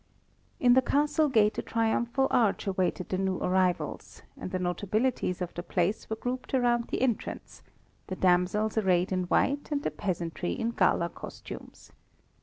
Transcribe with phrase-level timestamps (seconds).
[0.59, 5.53] In the castle gate a triumphal arch awaited the new arrivals, and the notabilities of
[5.53, 7.61] the place were grouped around the entrance,
[8.07, 11.91] the damsels arrayed in white and the peasantry in gala costumes.